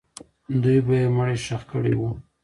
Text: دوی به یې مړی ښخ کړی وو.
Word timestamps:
دوی 0.63 0.79
به 0.85 0.93
یې 1.01 1.07
مړی 1.15 1.37
ښخ 1.45 1.61
کړی 1.71 1.93
وو. 1.99 2.09